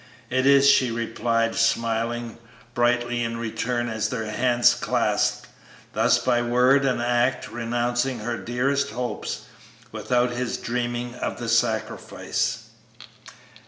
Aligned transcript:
"It 0.31 0.47
is," 0.47 0.67
she 0.67 0.89
replied, 0.89 1.53
smiling 1.53 2.39
brightly 2.73 3.21
in 3.23 3.37
return 3.37 3.87
as 3.87 4.09
their 4.09 4.23
hands 4.25 4.73
clasped, 4.73 5.45
thus 5.93 6.17
by 6.17 6.41
word 6.41 6.85
and 6.85 6.99
act 6.99 7.51
renouncing 7.51 8.17
her 8.17 8.35
dearest 8.37 8.89
hopes 8.89 9.41
without 9.91 10.31
his 10.31 10.57
dreaming 10.57 11.13
of 11.13 11.37
the 11.37 11.47
sacrifice. 11.47 12.69